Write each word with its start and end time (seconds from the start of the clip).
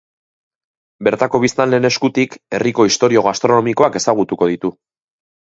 Bertako 1.07 1.41
biztanleen 1.43 1.85
eskutik, 1.91 2.39
herriko 2.59 2.89
istorio 2.93 3.23
gastronomikoak 3.29 4.01
ezagutuko 4.01 4.53
ditu. 4.55 4.77